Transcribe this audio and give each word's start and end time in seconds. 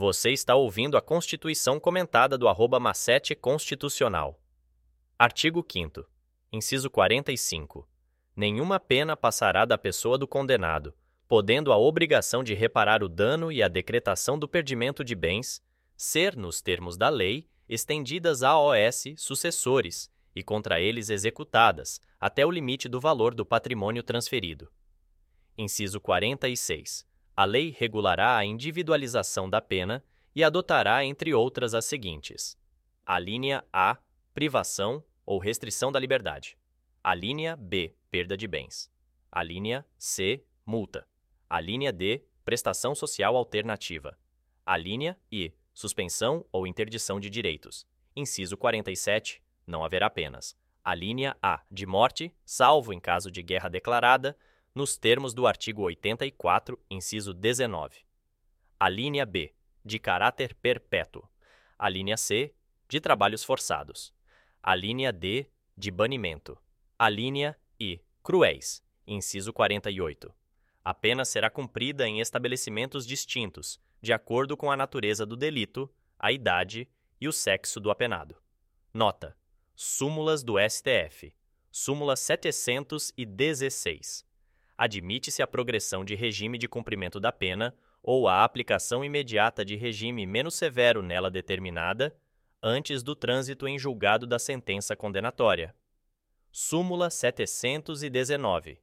Você 0.00 0.30
está 0.30 0.54
ouvindo 0.54 0.96
a 0.96 1.02
Constituição 1.02 1.80
comentada 1.80 2.38
do 2.38 2.46
arroba 2.46 2.78
Macete 2.78 3.34
Constitucional. 3.34 4.40
Artigo 5.18 5.66
5 5.68 6.08
Inciso 6.52 6.88
45. 6.88 7.84
Nenhuma 8.36 8.78
pena 8.78 9.16
passará 9.16 9.64
da 9.64 9.76
pessoa 9.76 10.16
do 10.16 10.28
condenado, 10.28 10.94
podendo 11.26 11.72
a 11.72 11.76
obrigação 11.76 12.44
de 12.44 12.54
reparar 12.54 13.02
o 13.02 13.08
dano 13.08 13.50
e 13.50 13.60
a 13.60 13.66
decretação 13.66 14.38
do 14.38 14.46
perdimento 14.46 15.02
de 15.02 15.16
bens 15.16 15.60
ser, 15.96 16.36
nos 16.36 16.62
termos 16.62 16.96
da 16.96 17.08
lei, 17.08 17.48
estendidas 17.68 18.44
a 18.44 18.56
OS 18.56 19.02
sucessores 19.16 20.08
e 20.32 20.44
contra 20.44 20.80
eles 20.80 21.10
executadas, 21.10 22.00
até 22.20 22.46
o 22.46 22.52
limite 22.52 22.88
do 22.88 23.00
valor 23.00 23.34
do 23.34 23.44
patrimônio 23.44 24.04
transferido. 24.04 24.70
Inciso 25.56 26.00
46. 26.00 27.07
A 27.38 27.44
lei 27.44 27.72
regulará 27.78 28.36
a 28.36 28.44
individualização 28.44 29.48
da 29.48 29.60
pena 29.60 30.04
e 30.34 30.42
adotará, 30.42 31.04
entre 31.04 31.32
outras, 31.32 31.72
as 31.72 31.84
seguintes: 31.84 32.58
a 33.06 33.16
linha 33.16 33.64
A, 33.72 33.96
privação 34.34 35.04
ou 35.24 35.38
restrição 35.38 35.92
da 35.92 36.00
liberdade. 36.00 36.58
A 37.00 37.14
linha 37.14 37.54
B, 37.54 37.94
perda 38.10 38.36
de 38.36 38.48
bens. 38.48 38.90
A 39.30 39.40
linha 39.44 39.86
C, 39.96 40.44
multa. 40.66 41.06
A 41.48 41.60
linha 41.60 41.92
D, 41.92 42.24
prestação 42.44 42.92
social 42.92 43.36
alternativa. 43.36 44.18
A 44.66 44.76
linha 44.76 45.16
I, 45.30 45.54
suspensão 45.72 46.44
ou 46.50 46.66
interdição 46.66 47.20
de 47.20 47.30
direitos. 47.30 47.86
Inciso 48.16 48.56
47, 48.56 49.40
não 49.64 49.84
haverá 49.84 50.10
penas. 50.10 50.56
A 50.82 50.92
linha 50.92 51.36
A, 51.40 51.62
de 51.70 51.86
morte, 51.86 52.34
salvo 52.44 52.92
em 52.92 52.98
caso 52.98 53.30
de 53.30 53.44
guerra 53.44 53.68
declarada, 53.68 54.36
nos 54.74 54.96
termos 54.96 55.34
do 55.34 55.46
artigo 55.46 55.82
84, 55.82 56.78
inciso 56.90 57.34
19. 57.34 57.98
A 58.78 58.88
linha 58.88 59.26
B, 59.26 59.52
de 59.84 59.98
caráter 59.98 60.54
perpétuo. 60.54 61.28
A 61.78 61.88
linha 61.88 62.16
C, 62.16 62.54
de 62.88 63.00
trabalhos 63.00 63.42
forçados. 63.42 64.14
A 64.62 64.74
linha 64.74 65.12
D, 65.12 65.50
de 65.76 65.90
banimento. 65.90 66.56
A 66.98 67.08
linha 67.08 67.56
I, 67.80 68.00
cruéis, 68.22 68.82
inciso 69.06 69.52
48. 69.52 70.32
A 70.84 70.94
pena 70.94 71.24
será 71.24 71.50
cumprida 71.50 72.06
em 72.06 72.20
estabelecimentos 72.20 73.06
distintos, 73.06 73.80
de 74.00 74.12
acordo 74.12 74.56
com 74.56 74.70
a 74.70 74.76
natureza 74.76 75.26
do 75.26 75.36
delito, 75.36 75.92
a 76.18 76.32
idade 76.32 76.88
e 77.20 77.26
o 77.26 77.32
sexo 77.32 77.80
do 77.80 77.90
apenado. 77.90 78.36
Nota: 78.94 79.36
Súmulas 79.74 80.42
do 80.42 80.54
STF. 80.58 81.34
Súmula 81.70 82.16
716 82.16 84.27
admite-se 84.78 85.42
a 85.42 85.46
progressão 85.46 86.04
de 86.04 86.14
regime 86.14 86.56
de 86.56 86.68
cumprimento 86.68 87.18
da 87.18 87.32
pena 87.32 87.74
ou 88.00 88.28
a 88.28 88.44
aplicação 88.44 89.04
imediata 89.04 89.64
de 89.64 89.74
regime 89.74 90.24
menos 90.24 90.54
severo 90.54 91.02
nela 91.02 91.28
determinada, 91.28 92.16
antes 92.62 93.02
do 93.02 93.16
trânsito 93.16 93.66
em 93.66 93.76
julgado 93.76 94.24
da 94.24 94.38
sentença 94.38 94.94
condenatória. 94.94 95.74
Súmula 96.52 97.10
719. 97.10 98.80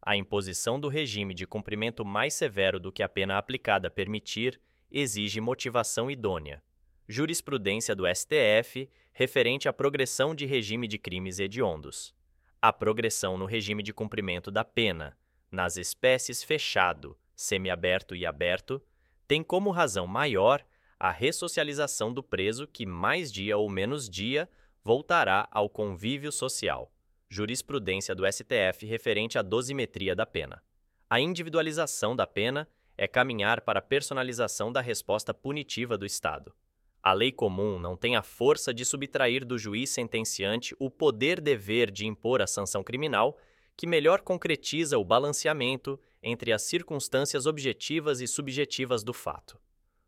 A 0.00 0.16
imposição 0.16 0.78
do 0.78 0.88
regime 0.88 1.34
de 1.34 1.46
cumprimento 1.46 2.04
mais 2.04 2.34
severo 2.34 2.78
do 2.78 2.92
que 2.92 3.02
a 3.02 3.08
pena 3.08 3.36
aplicada 3.36 3.90
permitir 3.90 4.60
exige 4.90 5.40
motivação 5.40 6.08
idônea. 6.10 6.62
Jurisprudência 7.08 7.94
do 7.94 8.04
STF 8.06 8.88
referente 9.12 9.68
à 9.68 9.72
progressão 9.72 10.34
de 10.34 10.46
regime 10.46 10.86
de 10.86 10.98
crimes 10.98 11.38
hediondos. 11.38 12.14
A 12.62 12.72
progressão 12.72 13.36
no 13.36 13.44
regime 13.44 13.82
de 13.82 13.92
cumprimento 13.92 14.50
da 14.50 14.64
pena, 14.64 15.16
nas 15.54 15.76
espécies 15.78 16.42
fechado, 16.42 17.16
semiaberto 17.34 18.14
e 18.14 18.26
aberto, 18.26 18.82
tem 19.26 19.42
como 19.42 19.70
razão 19.70 20.06
maior 20.06 20.62
a 20.98 21.10
ressocialização 21.10 22.12
do 22.12 22.22
preso 22.22 22.66
que 22.66 22.84
mais 22.84 23.32
dia 23.32 23.56
ou 23.56 23.70
menos 23.70 24.08
dia 24.08 24.48
voltará 24.82 25.48
ao 25.50 25.70
convívio 25.70 26.30
social. 26.30 26.92
Jurisprudência 27.28 28.14
do 28.14 28.30
STF 28.30 28.84
referente 28.84 29.38
à 29.38 29.42
dosimetria 29.42 30.14
da 30.14 30.26
pena. 30.26 30.62
A 31.08 31.20
individualização 31.20 32.14
da 32.14 32.26
pena 32.26 32.68
é 32.96 33.08
caminhar 33.08 33.62
para 33.62 33.78
a 33.78 33.82
personalização 33.82 34.70
da 34.70 34.80
resposta 34.80 35.32
punitiva 35.32 35.96
do 35.96 36.06
Estado. 36.06 36.54
A 37.02 37.12
lei 37.12 37.32
comum 37.32 37.78
não 37.78 37.96
tem 37.96 38.16
a 38.16 38.22
força 38.22 38.72
de 38.72 38.84
subtrair 38.84 39.44
do 39.44 39.58
juiz 39.58 39.90
sentenciante 39.90 40.74
o 40.78 40.90
poder-dever 40.90 41.90
de 41.90 42.06
impor 42.06 42.40
a 42.40 42.46
sanção 42.46 42.82
criminal 42.82 43.36
que 43.76 43.86
melhor 43.86 44.20
concretiza 44.20 44.98
o 44.98 45.04
balanceamento 45.04 45.98
entre 46.22 46.52
as 46.52 46.62
circunstâncias 46.62 47.46
objetivas 47.46 48.20
e 48.20 48.26
subjetivas 48.26 49.02
do 49.02 49.12
fato. 49.12 49.58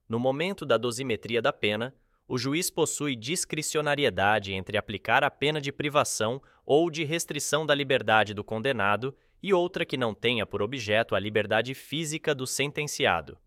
No 0.08 0.18
momento 0.18 0.64
da 0.64 0.76
dosimetria 0.76 1.42
da 1.42 1.52
pena, 1.52 1.94
o 2.28 2.38
juiz 2.38 2.70
possui 2.70 3.14
discricionariedade 3.14 4.52
entre 4.52 4.76
aplicar 4.76 5.22
a 5.22 5.30
pena 5.30 5.60
de 5.60 5.72
privação 5.72 6.40
ou 6.64 6.90
de 6.90 7.04
restrição 7.04 7.66
da 7.66 7.74
liberdade 7.74 8.34
do 8.34 8.42
condenado 8.42 9.14
e 9.42 9.52
outra 9.52 9.84
que 9.84 9.96
não 9.96 10.14
tenha 10.14 10.46
por 10.46 10.62
objeto 10.62 11.14
a 11.14 11.20
liberdade 11.20 11.74
física 11.74 12.34
do 12.34 12.46
sentenciado, 12.46 13.38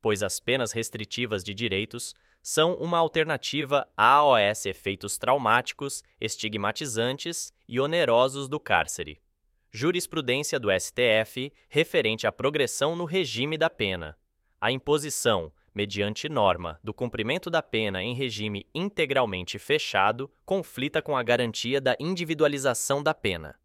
pois 0.00 0.22
as 0.22 0.38
penas 0.38 0.72
restritivas 0.72 1.42
de 1.42 1.54
direitos 1.54 2.14
são 2.42 2.74
uma 2.74 2.98
alternativa 2.98 3.88
aos 3.96 4.64
efeitos 4.64 5.18
traumáticos, 5.18 6.02
estigmatizantes 6.20 7.52
e 7.68 7.80
onerosos 7.80 8.48
do 8.48 8.60
cárcere 8.60 9.20
jurisprudência 9.72 10.58
do 10.58 10.68
STF 10.70 11.52
referente 11.68 12.26
à 12.26 12.32
progressão 12.32 12.96
no 12.96 13.04
regime 13.04 13.56
da 13.56 13.70
pena. 13.70 14.16
A 14.60 14.72
imposição, 14.72 15.52
mediante 15.74 16.28
norma, 16.28 16.78
do 16.82 16.92
cumprimento 16.92 17.48
da 17.48 17.62
pena 17.62 18.02
em 18.02 18.14
regime 18.14 18.66
integralmente 18.74 19.58
fechado 19.58 20.30
conflita 20.44 21.00
com 21.00 21.16
a 21.16 21.22
garantia 21.22 21.80
da 21.80 21.96
individualização 22.00 23.02
da 23.02 23.14
pena. 23.14 23.58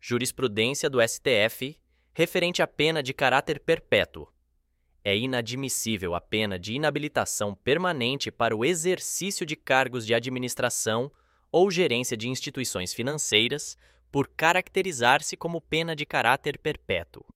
Jurisprudência 0.00 0.88
do 0.88 0.98
STF 1.06 1.78
referente 2.14 2.62
à 2.62 2.66
pena 2.66 3.02
de 3.02 3.12
caráter 3.12 3.60
perpétuo. 3.60 4.28
É 5.04 5.14
inadmissível 5.14 6.14
a 6.14 6.20
pena 6.20 6.58
de 6.58 6.72
inabilitação 6.72 7.54
permanente 7.54 8.30
para 8.30 8.56
o 8.56 8.64
exercício 8.64 9.44
de 9.44 9.54
cargos 9.54 10.06
de 10.06 10.14
administração 10.14 11.12
ou 11.52 11.70
gerência 11.70 12.16
de 12.16 12.28
instituições 12.28 12.94
financeiras 12.94 13.76
por 14.14 14.30
caracterizar-se 14.30 15.36
como 15.36 15.60
pena 15.60 15.96
de 15.96 16.06
caráter 16.06 16.60
perpétuo. 16.60 17.26